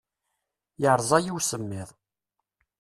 [0.81, 1.89] Yerẓa-yi usemmiḍ.